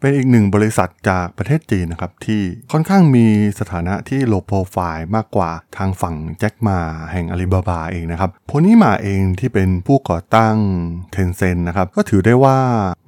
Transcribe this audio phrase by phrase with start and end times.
[0.00, 3.26] เป็นอีกหนึ่งบริษัทจากประเทศจีนนะครับที่ค่อนข้างมี
[3.60, 6.78] สถานะที่โลโปรไฟล์มากกว่าทางฝั่งแจ็คมา
[7.12, 10.56] แห่งอาลีบาบาเองนะครับโพนี่มาเองที่เป็นผู้ก่อตั้ง
[11.12, 12.58] เทนเซ็นนะครับก็ถือได้ว่า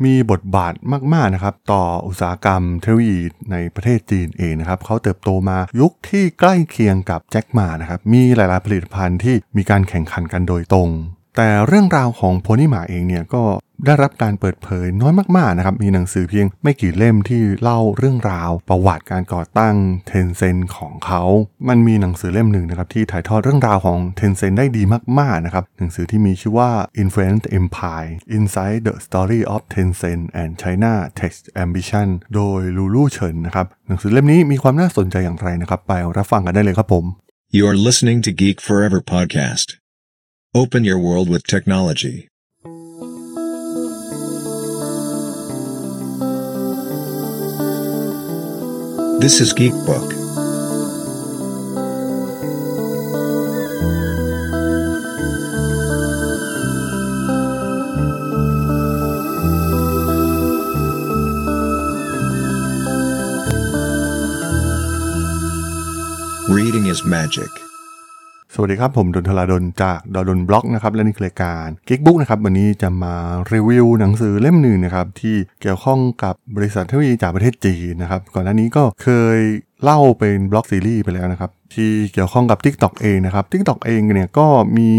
[0.04, 0.74] มีบทบาท
[1.14, 3.20] มากๆนะครับต่ออุตสาหกรรมเทคโนโลยี
[3.52, 10.90] ในประเทศจีนเองนะครับเขาเติบโตมายุคที่ใกล้เคียงกับแจ็คมานะครับมีหลายๆผลิตภัณฑ์ที่มีการแข่งขันกันโดยตรง
[11.36, 13.42] แต่เรื่องราวของโพนี่มาเองเนี่ยก็
[13.86, 19.74] ได้รับการเปิดเผยน้อยมากๆนะครับ มีหนังสือเพียงไม่กี่เล่มที่เล่าเรื่องราว ประวัติการก่อตั้ง
[20.06, 21.23] เทนเซนของเขา
[21.68, 24.82] มันมีหนังสือเล่มหนึ่งนะครับที่ถ่ายทอดเรื่องราวของเทนเซนได้ดี
[25.18, 26.70] มากๆนะครับ หนังสือที่มีชื่อว่า
[27.02, 37.04] Influence Empire Inside the Story of Tencent and China Tech Ambition โดยลูลู่เฉินนะครับ หนังสือเล่มนี้มีความน่าสนใจอย่างไรนะครับ ไปรับฟังกันได้เลยครับผม
[37.56, 39.81] You're listening to Geek Forever podcast.
[40.55, 42.29] Open your world with technology.
[49.23, 50.21] This is Geek Book.
[68.65, 73.15] วัสดีครับ ผมด.ดล ธาราดลจากด.ดล็อกนะครับและนี่คือรายการ Geek Book นะครับวันนี้จะมา
[73.53, 79.38] รีวิวหนังสือเล่มหนึ่งนะครับที่เกี่ยวข้องกับบริษัทเทคโนโลยีจากประเทศจีนนะครับก่อนหน้านี้ก็เคย
[79.82, 84.47] เล่าเป็น Blog Series ไปแล้วนะครับ ที่เกี่ยวข้องกับ TikTok เองนะครับ TikTok เองเนี่ยก็
[84.78, 84.91] มี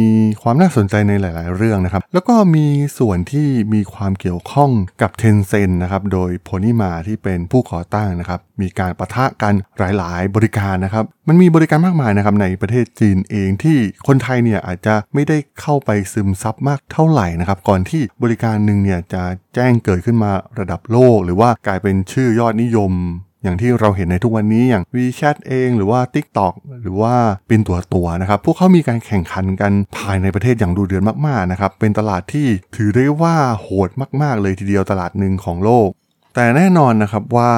[0.41, 2.65] ความน่าสนใจในหลาย ๆ เรื่องนะครับ แล้วก็มี
[2.99, 4.71] ส่วนที่มีความเกี่ยวข้อง
[5.01, 13.77] กับ Tencent นะครับ โดย Pony Ma ที่เป็นผู้ก่อตั้งนะครับ มีการปะทะกันหลาย ๆ บริการนะครับ มันมีบริการมากมายนะครับในประเทศจีนเองที่
[14.07, 19.23] คนไทยเนี่ยอาจจะไม่ได้เข้าไปซึมซับมากเท่าไหร่นะครับ ก่อนที่บริการหนึ่งเนี่ยจะ
[19.55, 22.93] แจ้งเกิดขึ้นมาระดับโลก หรือว่ากลายเป็นชื่อยอดนิยม
[23.43, 27.15] อย่างที่เราเห็นในทุกวันนี้อย่าง WeChat เอง หรือว่า TikTok หรือว่า
[27.47, 33.89] เป็นตัวตัวนะครับ พวกเขามีการแข่งขันกันภายในประเทศอย่างดูเดือดมากๆนะครับ เป็นตลาดที่ถือได้ว่าโหด
[34.21, 35.89] มากๆ เลยทีเดียวตลาดหนึ่งของโลก
[36.35, 37.51] แต่แน่นอนนะครับว่า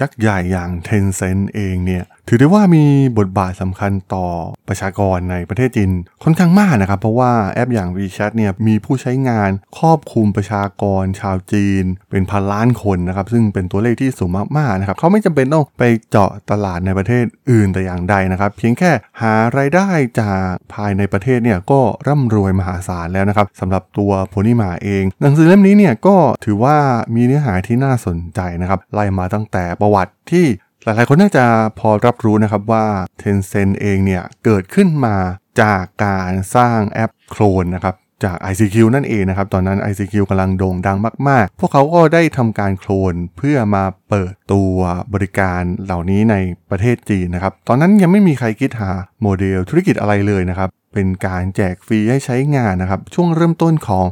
[0.00, 2.84] ยักษ์ใหญ่อย่าง Tencent เองเนี่ยถือได้ว่ามี
[3.18, 4.26] บทบาทสำคัญต่อ
[4.68, 5.90] ประชากรในประเทศจีน
[6.22, 18.90] ค่อนข้างมากนะครับ เพราะว่าแอปอย่าง WeChat เนี่ยมีผู้ใช้งานครอบคลุมประชากรชาวจีน เป็นพันล้านคนนะครับ ซึ่งเป็นตัวเลขที่สูงมากๆนะครับเขาไม่จำเป็นต้องไปเจาะตลาดในประเทศอื่นแต่อย่างใดนะครับ เพียงแค่
[19.20, 19.88] หารายได้
[20.20, 26.76] จากภายในประเทศเนี่ยก็ร่ำรวยมหาศาลแล้วนะครับสำหรับตัวโพนิมาเอง หนังสือเล่มนี้เนี่ยก็ถือว่า
[27.14, 30.46] มีเนื้อหาที่น่าสนใจนะครับไล่มาตั้งแต่ประวัติที่
[30.84, 31.44] หลายๆคนน่าจะ
[31.78, 32.86] พอรับรู้นะครับว่า
[33.22, 35.16] Tencent เองเนี่ยเกิดขึ้นมา
[35.60, 37.94] จากการสร้างแอปโคลนนะครับ
[38.24, 40.98] จาก ICQ นั่นเองนะครับ ตอนนั้น ICQ กำลังโด่งดัง
[41.28, 44.74] มาก ๆ พวกเขาก็ได้ทำการโคลนเพื่อมาเปิดตัว
[45.14, 46.36] บริการเหล่านี้ใน
[46.70, 48.90] ประเทศจีนนะครับ ตอนนั้นยังไม่มีใครคิดหา
[49.22, 54.06] โมเดลธุรกิจอะไรเลยนะครับ เป็นการแจกฟรีให้ใช้งานนะครับ ช่วงเริ่มต้นของ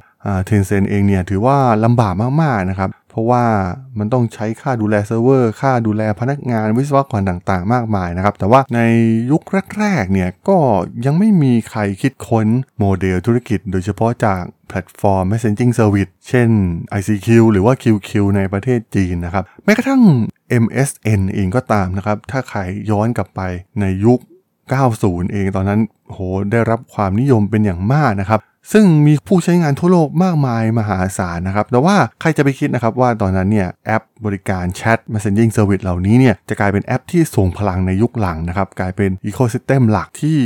[0.46, 3.44] เทนเซนเองเนี่ยถือว่าลำบากมาก ๆ นะครับ เพราะว่า
[3.98, 8.80] มันต้องใช้ค่าดูแลเซิร์ฟเวอร์ ค่าดูแลพนักงานวิศวกรต่างๆ มากมายนะครับ แต่ว่าใน
[9.30, 9.42] ยุค
[9.78, 10.58] แรกๆ เนี่ยก็
[11.06, 12.46] ยังไม่มีใครคิดค้น
[12.78, 16.48] โมเดลธุรกิจ โดยเฉพาะจากแพลตฟอร์ม Messaging Service เช่น
[16.98, 20.02] ICQ หรือว่า QQ ในประเทศจีนนะครับ แม้กระทั่ง
[20.62, 22.60] MSN เองก็ตามนะครับ ถ้าใคร
[22.90, 23.40] ย้อนกลับไป
[23.80, 24.20] ในยุค
[24.76, 26.18] 90 เองตอนนั้นโห
[26.52, 28.40] ได้รับความนิยมเป็นอย่างมากนะครับ
[28.72, 40.38] ซึ่งมีผู้ใช้งานทั่วโลกมากมายมหาศาลนะครับ แต่ว่าใครจะไปคิดนะครับว่าตอนนั้นเนี่ยแอปบริการแชท Messaging Service เหล่านี้เนี่ยจะกลายเป็นแอปที่ทรงพลังในยุคหลังนะครับ กลายเป็น ecosystem หลักที่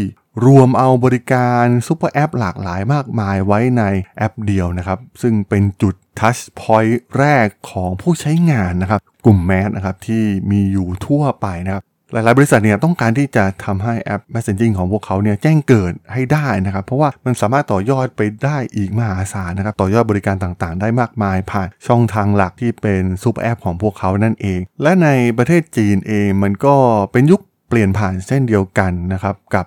[0.46, 3.82] รวมเอาบริการ super app หลากหลายมากมายไว้ใน
[4.16, 11.82] แอปเดียวนะครับ ซึ่งเป็นจุด touchpoint แรกของผู้ใช้งานนะครับ กลุ่ม mass นะครับที่มีอยู่ทั่วไปนะครับ
[12.14, 25.08] หลายๆบริษัทเนี่ยต้องการที่จะทำให้แอป Messaging ของพวกเขาเนี่ยแจ้งเกิดให้ได้นะครับ เพราะว่ามันสามารถต่อยอดไปได้อีกมหาศาลนะครับ ต่อยอดบริการต่างๆ ได้มากมายผ่านช่องทางหลักที่เป็น super app ของพวกเขานั่นเอง และใน
[25.38, 26.74] ประเทศจีนเองมันก็
[27.12, 29.64] เป็นยุคเปลี่ยนผ่านเช่นเดียวกันนะครับกับ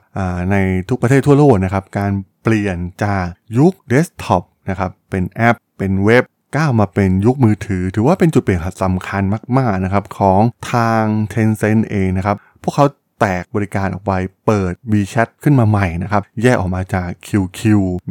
[0.51, 0.55] ใน
[0.89, 2.11] ทุกประเทศทั่วโลกนะครับการ
[2.43, 3.25] เปลี่ยนจาก
[3.57, 6.23] ยุคเดสก์ท็อปนะครับเป็นแอปเป็นเว็บ
[6.55, 9.23] ก้าวมาเป็นยุคมือถือ ถือว่าเป็นจุดเปลี่ยนสำคัญ
[9.57, 10.41] มาก ๆ นะครับ ของ
[10.71, 11.03] ทาง
[11.33, 12.85] Tencent เองนะครับ พวกเขา
[13.19, 14.13] แตกบริการออกไป
[14.45, 17.61] เปิด WeChat ขึ้นมาใหม่นะครับ แยกออกมาจาก QQ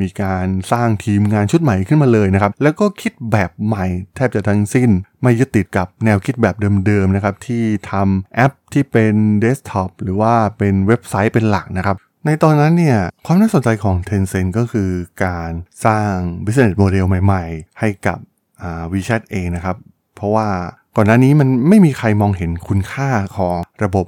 [0.01, 4.91] มีการสร้างทีมงานชุดใหม่ขึ้นมาเลยนะครับ แล้วก็คิดแบบใหม่แทบจะทั้งสิ้น
[5.23, 6.57] ไม่ยึดติดกับแนวคิดแบบ
[6.87, 14.91] เดิมๆนะครับ ที่ทำแอปที่เป็นเดสก์ท็อปหรือว่าเป็นเว็บไซต์เป็นหลักนะครับ ในตอนนั้นเนี่ยความน่าสนใจของ Tencent ก็คือ
[15.25, 15.51] การ
[15.87, 16.15] สร้าง
[16.45, 18.19] business model ใหม่ๆ ให้กับ
[18.93, 19.77] WeChat เองนะครับ
[20.17, 20.49] เพราะว่า
[20.97, 24.07] ก่อนหน้านี้มันไม่มีใครมองเห็นคุณค่าของระบบ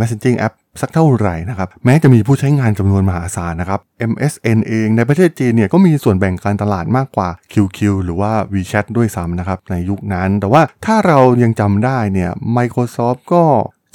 [0.00, 3.80] messaging app สักเท่าไหร่นะครับ แม้จะมีผู้ใช้งานจำนวนมหาศาลนะครับ
[4.10, 13.44] MSN เองในประเทศจีนเนี่ยก็มีส่วนแบ่งการตลาดมากกว่า QQ หรือว่า WeChat ด้วยซ้ำนะครับ ในยุคนั้น แต่ว่าถ้าเรายังจำได้เนี่ย Microsoft ก็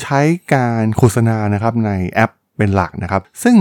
[0.02, 0.22] ใช้
[0.54, 3.56] การโฆษณานะครับในแอป เป็นหลักนะครับ ซึ่ง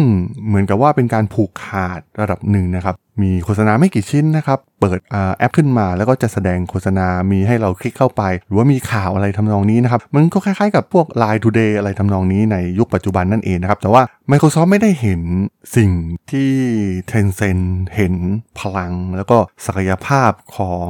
[0.46, 4.98] เหมือนกับว่าเป็นการผูกขาดระดับหนึ่งนะครับ มีโฆษณาไม่กี่ชิ้นนะครับ เปิด
[5.38, 15.20] แอปขึ้นมาแล้วก็จะแสดงโฆษณา มีให้เราคลิกเข้าไป หรือว่ามีข่าวอะไรทำนองนี้นะครับ มันก็คล้ายๆกับพวก Line Today อะไรทำนองนี้ในยุคปัจจุบันนั่นเองนะครับ แต่ว่า Microsoft ไม่ได้เห็น
[15.76, 15.90] สิ่ง
[16.30, 16.52] ที่
[17.10, 17.64] Tencent
[17.96, 18.14] เห็น
[18.58, 20.88] พลัง แล้วก็ศักยภาพของ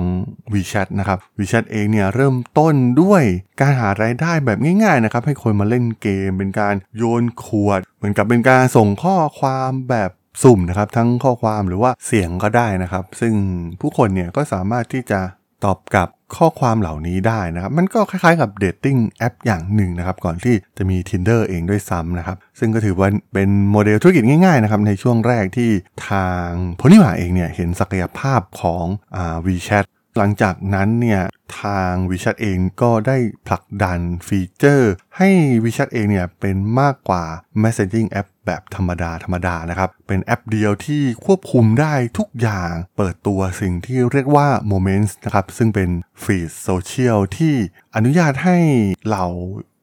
[0.53, 3.23] WeChat นะครับ WeChat เองเนี่ยเริ่มต้นด้วย
[3.61, 10.11] การหารายได้แบบง่ายๆนะครับให้คนมาเล่นเกม เป็นการโยนขวด เหมือนกับเป็นการส่งข้อความแบบ
[10.43, 13.35] สุ่มนะครับทั้งข้อความหรือว่าเสียงก็ได้นะครับ ซึ่ง
[13.81, 15.21] ผู้คนเนี่ยก็สามารถที่จะ
[15.65, 25.71] ตอบกลับข้อความเหล่านี้ได้นะครับ มันก็คล้ายๆกับ dating app อย่างหนึ่งนะครับ ก่อนที่จะมี Tinder เองด้วยซ้ำนะครับ ซึ่งก็ถือว่าเป็นโมเดลธุรกิจง่ายๆนะครับ ในช่วงแรกที่
[26.09, 26.49] ทาง
[26.81, 28.85] Pony Ma เองเนี่ยเห็นศักยภาพของ
[29.17, 29.85] อ่า WeChat
[30.17, 31.23] หลังจากนั้นเนี่ย
[31.61, 33.17] ทาง WeChat เองก็ได้
[33.47, 35.31] ผลักดันฟีเจอร์ ให้
[35.65, 37.25] WeChat เองเนี่ยเป็นมากกว่า
[37.63, 45.91] Messaging App แบบธรรมดาธรรมดานะครับ เป็นแอปเดียวที่ควบคุมได้ทุกอย่างเปิดตัวสิ่งที่เรียกว่า Moments นะครับ ซึ่งเป็น
[46.23, 47.55] feed social ที่
[47.95, 48.59] อนุญาตให้
[49.07, 49.27] เหล่า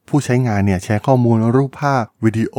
[0.10, 2.58] ผู้ใช้งานเนี่ยแชร์ข้อมูลรูปภาพวิดีโอ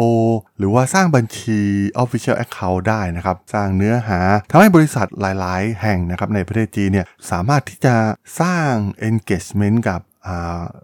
[0.58, 1.60] หรือว่าสร้างบัญชี
[2.02, 4.20] Official Account ได้นะครับ สร้างเนื้อหา
[4.50, 7.96] ทำให้บริษัทหลาย ๆ แห่งนะครับในประเทศจีนเนี่ยสามารถที่จะ
[8.40, 8.72] สร้าง
[9.08, 10.00] engagement กับ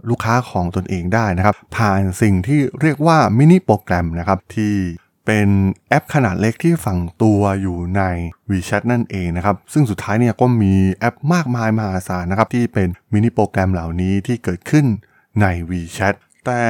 [0.09, 4.75] ลูกค้าของตนเองได้นะครับ ผ่านสิ่งที่เรียกว่ามินิโปรแกรมนะครับที่
[5.27, 5.49] เป็น
[5.89, 8.03] แอปขนาดเล็กที่ฝังตัวอยู่ใน
[8.51, 14.87] WeChat นั่นเองนะครับ ซึ่งสุดท้ายเนี่ยก็มีแอปมากมายมหาศาลนะครับ ที่เป็นมินิโปรแกรมเหล่านี้ที่เกิดขึ้น
[15.41, 16.15] ใน WeChat
[16.47, 16.63] แต่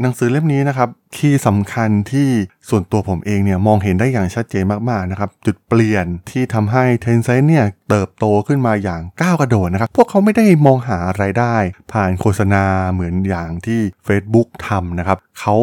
[0.00, 2.28] หนังสือเล่มนี้นะครับคีย์สำคัญที่
[2.68, 11.56] ส่วนตัวผมเองเนี่ยมองเห็นได้อย่างชัดเจนมากๆนะครับจุดเปลี่ยนที่ทำให้ Tencent เนี่ยเติบโตขึ้นมาอย่างก้าวกระโดดนะครับ พวกเขาไม่ได้มองหาไรายได้
[11.92, 15.56] ผ่านโฆษณาเหมือนอย่างที่ Facebook ทำนะครับเขา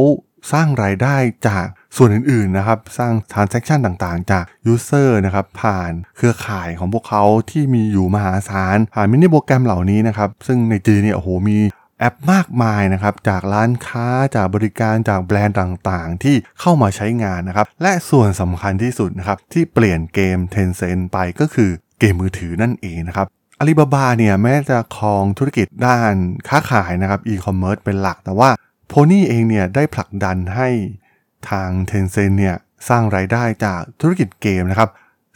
[0.53, 1.15] สร้างรายได้
[1.47, 1.65] จาก
[1.97, 11.57] ส่วนอื่นๆนะครับ สร้าง transaction ต่างๆ จาก user นะครับ ผ่านเครือข่ายของพวกเขาที่มีอยู่มหาศาล ผ่านมินิโปรแกรมเหล่านี้นะครับ ซึ่งในจีนเนี่ยโอ้โหมี
[11.99, 21.69] แอปมากมายนะครับจากร้านค้าจากบริการจากแบรนด์ต่างๆ ที่เข้ามาใช้งานนะครับและส่วนสำคัญที่สุดนะครับที่เปลี่ยนเกม Tencent ไปก็คือ
[21.99, 23.27] เกมมือถือนั่นเองนะครับ
[23.59, 26.13] อาลีบาบาเนี่ยแม้จะครองธุรกิจด้าน
[26.47, 28.49] ค้าขายนะครับอีคอมเมิร์ซเป็นหลัก แต่ว่า
[28.87, 30.69] โพนี่เองเนี่ยได้ผลักดันให้
[31.49, 32.55] ทาง Tencent เนี่ย
[32.89, 34.89] สร้างรายได้จากธุรกิจเกมนะครับ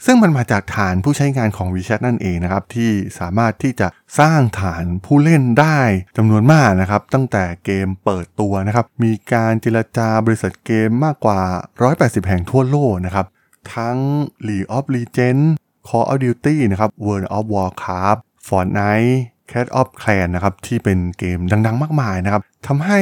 [0.04, 3.88] ซึ่งมันมาจากฐานผู้ใช้งานของ WeChat นั่นเองนะครับ ที่สามารถที่จะ
[4.18, 5.78] สร้างฐานผู้เล่นได้
[6.16, 11.40] จำนวนมากนะครับ ตั้งแต่เกมเปิดตัวนะครับ มีการเจรจาบริษัทเกมมากกว่า
[11.86, 13.26] 180 แห่งทั่วโลกนะครับ
[13.74, 13.98] ทั้ง
[14.46, 15.48] League of Legends
[15.88, 19.14] Call of Duty นะครับ World of Warcraft Fortnite
[19.52, 23.00] Cat of Clan นะครับที่เป็นเกมดังๆ มากมายนะครับทำให้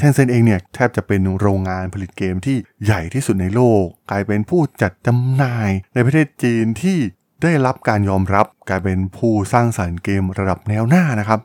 [0.00, 6.98] Tencent เองเนี่ยแทบจะเป็นโรงงานผลิตเกมที่ใหญ่ที่สุดในโลก กลายเป็นผู้จัดจำหน่ายในประเทศจีนที่
[7.42, 11.40] ได้รับการยอมรับ กลายเป็นผู้สร้างสรรค์เกมระดับแนวหน้านะครับ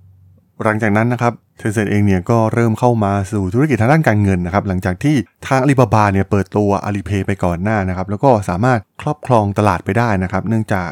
[0.63, 5.15] หลังจากนั้นนะครับ Tencent เองเนี่ยก็เริ่มเข้ามาสู่ธุรกิจทางด้านการเงินนะครับหลังจากที่
[5.47, 10.89] ทางอาลีบาบาเนี่ยเปิดตัว Alipay ไปก่อนหน้านะครับแล้วก็สามารถครอบครองตลาดไปได้นะครับเนื่องจาก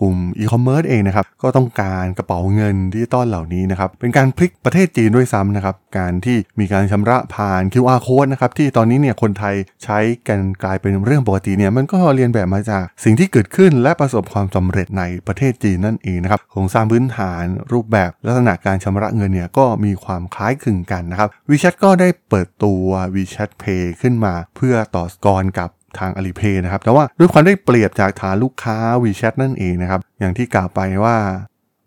[0.00, 9.98] กลุ่มอีคอมเมิร์ซเองนะครับก็ต้องการกระเป๋าเงินดิจิตอลเหล่านี้นะครับเป็นการพลิกประเทศจีนด้วยซ้ำนะครับการที่มีการชำระผ่าน QR code นะครับที่ตอนนี้เนี่ยคนไทยใช้
[10.28, 31.16] กันกลายเป็นเรื่องปกติเนี่ยมันก็เรียนแบบมาจากสิ่งที่เกิดขึ้นและประสบความสำเร็จในประเทศจีนนั่นเองนะครับโครงสร้างพื้นฐานรูปแบบลักษณะการชำระเงินเนี่ยก็มีความคล้ายคลึงกันนะครับ WeChat ก็ได้เปิดตัว WeChat Pay ขึ้นมา เพื่อต่อกรกับทาง Alipay นะครับ แต่ว่าด้วยความได้เปรียบจากฐานลูกค้า WeChat นั่นเองนะครับ อย่างที่กล่าวไปว่า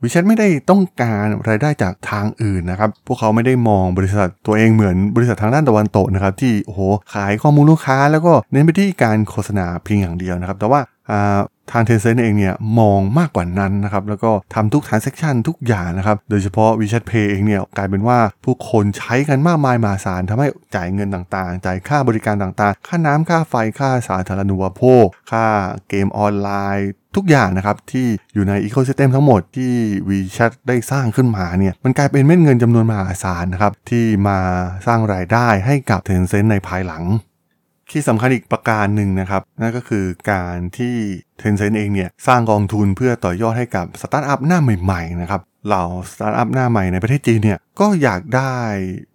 [0.01, 6.81] WeChat ไม่ได้ต้องการรายได้จากทางอื่นนะครับ พวกเขาไม่ได้มองบริษัทตัวเองเหมือนบริษัททางด้านตะวันตกนะครับ ที่โอ้โห
[7.13, 10.81] ขายข้อมูลลูกค้า แล้วก็เน้นไปที่การโฆษณาเพียงอย่างเดียวนะครับ แต่ว่า
[11.71, 25.45] ทางเทนเซ็นเองเนี่ยมองมากกว่านั้นนะครับแล้วก็ทำทุก transaction ทุกอย่างนะครับโดยเฉพาะ WeChat Pay เองเนี่ยกลายเป็นว่าผู้คนใช้กันมากมายมหาศาลทำให้จ่ายเงินต่างๆ จ่ายค่าบริการต่างๆ ค่าน้ำค่าไฟค่าสาธารณูปโภค ค่า
[25.89, 29.73] เกมออนไลน์ทุกอย่างนะครับที่อยู่ในอีโคซิสเต็มทั้งหมดที่
[30.09, 34.39] WeChat ได้สร้างขึ้นมาเนี่ยมันกลายเป็นเม็ดเงินจำนวนมหาศาลนะครับที่มา
[34.87, 37.03] สร้างรายได้ให้กับ Tencent ในภายหลัง
[37.91, 40.95] ที่สำคัญอีกประการหนึ่งนะครับนั่นก็คือการที่
[41.41, 48.53] Tencent เองเนี่ยสร้างกองทุนเพื่อต่อยอดให้กับสตาร์ทอัพหน้าใหม่ๆนะครับ เหล่าสตาร์ทอัพหน้าใหม่ในประเทศจีนเนี่ยก็อยากได้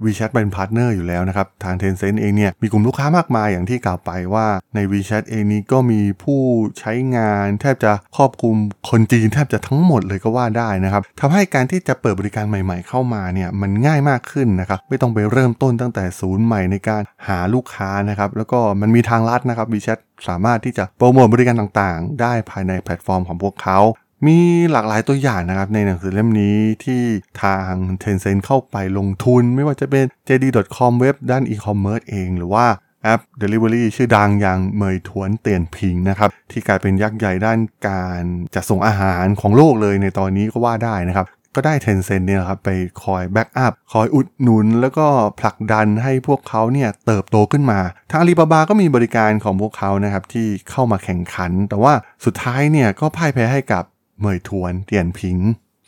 [0.05, 6.41] WeChat เป็นพาร์ทเนอร์อยู่แล้วนะครับ ทาง Tencent เองเนี่ยมีกลุ่มลูกค้ามากมายอย่างที่กล่าวไปว่าใน WeChat เองนี้ก็มีผู้
[6.79, 8.57] ใช้งานแทบจะครอบคลุม
[8.91, 19.99] คนจีนแทบจะทั้งหมดเลยก็ว่าได้นะครับทำให้การที่จะเปิดบริการใหม่ๆเข้ามาเนี่ยมันง่ายมากขึ้นนะครับไม่ต้องไปเริ่มต้นตั้งแต่ศูนย์ใหม่ในการหาลูกค้านะครับแล้วก็มันมีทางลัดนะครับ WeChat
[20.29, 23.79] สามารถที่จะโปรโมทบริการต่างๆ ได้ภายในแพลตฟอร์มของพวกเขา
[24.27, 24.39] มี
[24.73, 27.03] หลากหลายตัวอย่างนะครับในหนังสือเล่มนี้ที่
[27.43, 32.67] ทาง Tencent เข้าไปลงทุน ไม่ว่าจะเป็น JD.com เว็บด้าน e-commerce เอง หรือว่า
[33.03, 37.59] แอป Delivery ชื่อดังอย่างเมยทวนเตียนพิงนะครับที่กลายเป็นยักษ์ใหญ่ด้าน
[37.89, 38.23] การ
[38.55, 42.71] จัดส่งอาหารของโลกเลยในตอนนี้ก็ว่าได้นะครับก็ได้ Tencent เนี่ยครับไป
[43.03, 45.07] คอย back up คอยอุดหนุน แล้วก็
[45.41, 47.81] ผลักดันให้พวกเขาเนี่ยเติบโตขึ้นมา
[48.11, 51.93] ทางอาลีบาบาก็มีบริการของพวกเขานะครับที่เข้ามาแข่งขัน แต่ว่า
[52.25, 53.85] สุดท้ายเนี่ยก็พ่ายแพ้ให้กับ
[54.19, 55.39] Meituan Dianping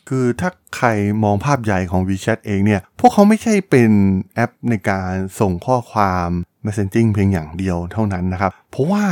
[0.09, 0.87] คือถ้าใคร
[1.23, 3.91] มองภาพใหญ่ของ WeChat เองเนี่ย พวกเขาไม่ใช่เป็น
[4.35, 6.29] แอปในการส่งข้อความ
[6.65, 9.05] Messaging เพียงอย่างเดียวเท่านั้นนะครับ เพราะว่า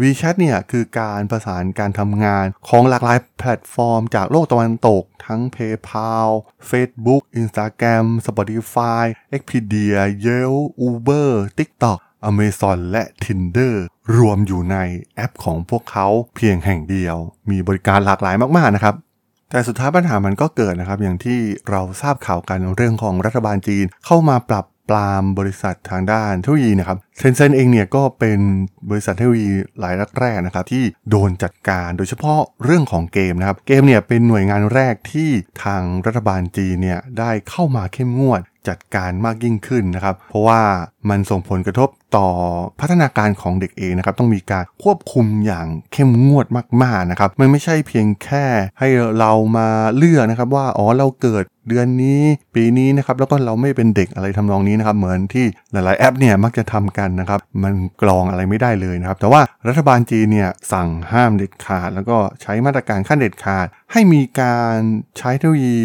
[0.00, 6.28] WeChat เนี่ยคือการประสานการทำงานของหลากหลายแพลตฟอร์มจากโลกตะวันตก ทั้ง PayPal
[6.70, 11.98] Facebook Instagram Spotify Expedia Yelp Uber TikTok
[12.30, 13.74] Amazon และ Tinder
[14.16, 14.76] รวมอยู่ใน
[15.14, 17.16] แอปของพวกเขาเพียงแห่งเดียว
[17.50, 18.94] มีบริการหลากหลายมากๆนะครับ
[19.50, 21.38] แต่สุดท้ายปัญหามันก็เกิดนะครับ อย่างที่
[21.70, 28.40] เราทราบข่าวกันเรื่องของรัฐบาลจีนเข้ามาปรับปรามบริษัททางด้านเทคโนโลยีนะครับเซนเซนเองเนี่ยก็เป็น
[28.90, 29.50] บริษัทเทคโนโลยี
[29.82, 35.30] รายแรกๆนะครับที่โดนจัดการโดยเฉพาะเรื่องของเกมนะครับเกมเนี่ยเป็นหน่วยงานแรกที่
[35.64, 40.60] ทางรัฐบาลจีนเนี่ยได้เข้ามาเข้มงวด จัดการมากยิ่งขึ้นนะครับ เพราะว่า
[41.10, 42.28] มันส่งผลกระทบต่อ
[42.80, 46.46] พัฒนาการของเด็กเองนะครับ ต้องมีการควบคุมอย่างเข้มงวด
[46.82, 48.46] มากๆนะครับ มันไม่ใช่เพียงแค่
[48.78, 48.88] ให้
[49.18, 52.20] เรามาเลือกนะครับว่า อ๋อ เราเกิดเดือนนี้
[52.54, 64.78] ปีนี้นะครับแล้วก็เราไม่เป็นเด็กอะไรทำนองนี้นะครับเหมือนที่หลาย ๆ แอปเนี่ยมักจะทำกันนะครับมันกรองอะไรไม่ได้เลยนะครับแต่ว่ารัฐบาลจีนเนี่ยสั่งห้ามเด็ดขาด แล้วก็ใช้มาตรการขั้นเด็ดขาด ให้มีการ
[65.18, 65.78] ใช้เทคโนโลยี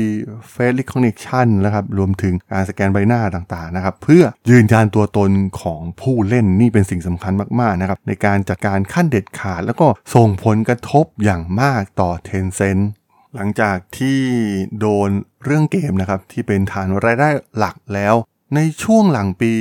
[0.53, 12.83] Face Recognition นะครับรวมถึงการสแกนใบหน้าต่าง ๆ นะครับ เพื่อยืนยันตัวตนของผู้เล่นนี่เป็นสิ่งสำคัญมาก ๆ นะครับในการจัดการขั้นเด็ดขาด แล้วก็ส่งผลกระทบอย่างมากต่อ Tencent
[13.35, 14.19] หลังจากที่
[14.79, 15.09] โดน
[15.43, 18.15] เรื่องเกมนะครับ ที่เป็นฐานรายได้หลักแล้ว
[18.55, 19.53] ในช่วงหลังปี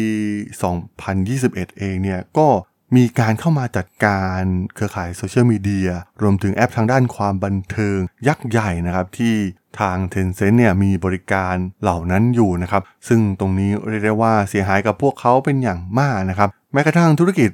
[0.64, 2.48] 2021 เองเนี่ยก็
[2.96, 4.40] มีการเข้ามาจัดการ
[4.74, 5.88] เครือข่ายโซเชียลมีเดีย
[6.22, 9.34] รวมถึงแอปทางด้านความบันเทิงยักษ์ใหญ่นะครับ ที่
[9.80, 17.50] ทาง Tencent เนี่ยมีบริการเหล่านั้นอยู่นะครับ ซึ่งตรงนี้เรียกได้ว่าเสียหายกับพวกเขาเป็นอย่างมากนะครับ แม้กระทั่งธุรกิจ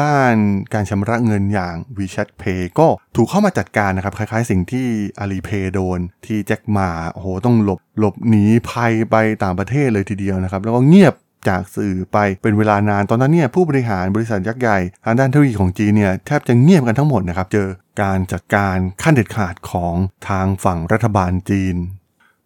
[0.00, 0.34] ด้าน
[0.74, 4.86] การชำระเงินอย่าง WeChat Pay ก็ถูกเข้ามาจัดการนะครับ คล้ายๆสิ่งที่
[5.22, 11.14] Alipay โดน ที่แจ็คหมาโอ้โหต้องหลบหลบหนีภัยไปต่างประเทศเลยทีเดียวนะครับ แล้วก็เงียบ
[11.48, 17.68] จากสื่อไปเป็นเวลานานตอนนั้นเนี่ยผู้บริหารบริษัทยักษ์ใหญ่ทางด้านเทคโนโลยีของจีนเนี่ยแทบจะเงียบกันทั้งหมดนะครับ เจอ
[18.02, 19.94] การจัดการขั้นเด็ดขาดของ
[20.28, 21.76] ทางฝั่งรัฐบาลจีน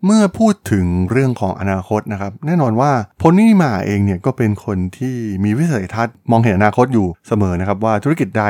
[0.08, 8.44] เมื่อพูดถึงเรื่องของอนาคตนะครับ แน่นอนว่าพลนี่มาเองเนี่ยก็เป็นคนที่มีวิสัยทัศน์มองเห็นอนาคตอยู่เสมอนะครับ ว่าธุรกิจใด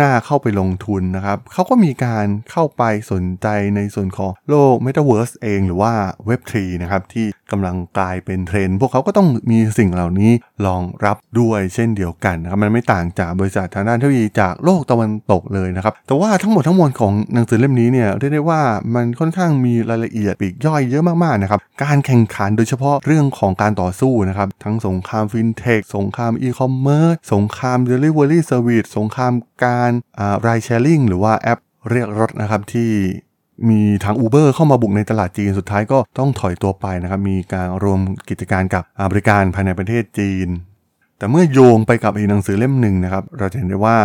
[0.00, 5.92] น่าเข้าไปลงทุนนะครับเขาก็มีการเข้าไปสนใจในส่วนของโลก Metaverse เองหรือว่า
[6.28, 10.32] Web3 นะครับที่กำลังกลายเป็นเทรนด์พวกเขาก็ต้องมีสิ่งเหล่านี้
[10.66, 18.62] รองรับด้วยเช่นเดียวกันนะครับมันไม่ต่างจากบริษัททางด้านเทคโนโลยีจากโลกตะวันตกเลยนะครับแต่ว่าทั้งหมดทั้งมวลของหนังสือเล่มนี้เนี่ยเรียกได้ว่า
[18.94, 29.32] มันค่อนข้างมีรายละเอียดปลีกย่อยเยอะมากๆนะครับการแข่งขันโดยเฉพาะเรื่องของการต่อสู้นะครับทั้งสงครามฟินเทคสงครามอีคอมเมิร์ซสงคราม Delivery Service สงคราม
[29.64, 29.90] การ
[30.46, 31.58] Ride Sharing หรือว่าแอป
[31.90, 32.90] เรียกรถนะครับที่
[33.70, 40.48] มีทาง Uber เข้ามาบุกในตลาดจีนสุดท้ายก็ต้องถอยตัวไปนะครับ มีการรวมกิจการกับบริการภายในประเทศจีน
[41.18, 43.98] แต่เมื่อโยงไปกับอีกหนังสือเล่มหนึ่งนะครับ เราจะเห็นได้ว่า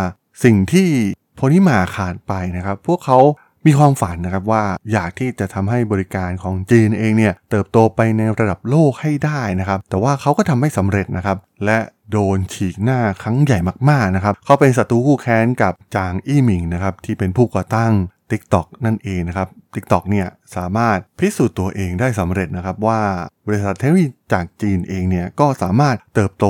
[0.43, 0.87] สิ่งที่
[1.35, 3.19] โพนิมาขาดไปนะครับ พวกเขา
[3.65, 11.79] มีความฝันนะครับว่าอยากที่จะทำให้บริการของจีนเองเนี่ยเติบโตไปในระดับโลกให้ได้นะครับ แต่ว่าเขาก็ทำไม่สำเร็จนะครับ และ
[12.11, 13.57] โดนฉีกหน้าครั้งใหญ่
[13.89, 17.93] มากๆนะครับ เขาเป็นศัตรูคู่แค้นกับจางอี้หมิงนะครับที่เป็นผู้ก่อตั้ง
[18.31, 23.01] TikTok นั่นเองนะครับ TikTok เนี่ยสามารถพิสูจน์ตัวเองได้สำเร็จนะครับว่า
[23.47, 26.45] บริษัทเทคโนโลยีจากจีนเองเนี่ยก็สามารถเติบโต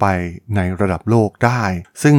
[0.00, 0.06] ไป
[0.56, 1.62] ในระดับโลกได้
[2.02, 2.16] ซึ่ง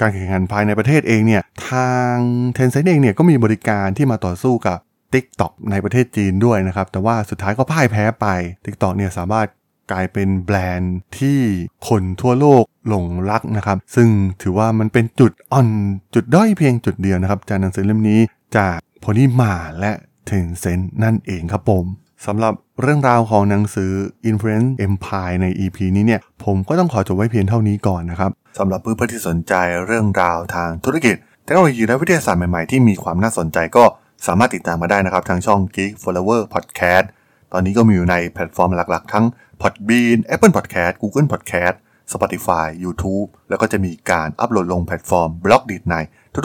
[0.00, 2.16] การแข่งขันภายในประเทศเองเนี่ยทาง
[2.56, 4.78] Tencent เองเนี่ยก็มีบริการที่มาต่อสู้กับ
[5.14, 8.26] TikTok ในประเทศจีนด้วยนะครับ แต่ว่าสุดท้ายก็พ่ายแพ้ไป
[8.64, 9.48] TikTok เนี่ยสามารถ
[9.92, 11.40] กลายเป็นแบรนด์ที่
[11.88, 14.08] คนทั่วโลกหลงรักนะครับ ซึ่ง
[14.42, 15.68] ถือว่ามันเป็นจุดอ่อน
[16.14, 18.20] จุดด้อยเพียงจุดเดียวนะครับจากหนังสือเล่มนี้
[18.56, 19.92] จากโพนี่มาและ
[20.28, 21.84] Tencent นั่นเองครับผม
[22.26, 23.92] สำหรับเรื่องราวของหนังสือ
[24.30, 29.54] Influence Empire ใน EP นี้เนี่ย ผมก็ต้องขอจบไว้เพียงเท่านี้ก่อนนะครับสำหรับเพื่อนๆที่สนใจ
[29.86, 33.84] เรื่องราวทางธุรกิจเทคโนโลยีและวิทยาศาสตร์ใหม่ๆ ที่มีความน่าสนใจก็
[34.26, 37.06] สามารถติดตามมาได้นะครับ ทางช่อง Geek Flower Podcast
[37.52, 39.24] ตอนนี้ก็มีอยู่ในแพลตฟอร์มหลักๆ ทั้ง
[39.60, 41.74] Podbean Apple Podcast Google Podcast
[42.12, 45.94] Spotify YouTube แล้วก็จะมีการอัปโหลดลงแพลตฟอร์ม Blockdit ใน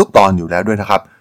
[0.01, 1.01] ทุกๆ ตอนอยู่แล้วด้วยนะครับ